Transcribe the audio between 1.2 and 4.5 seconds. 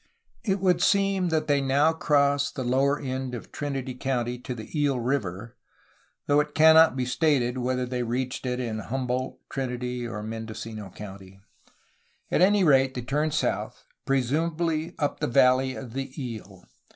that they now crossed the lower end of Trinity County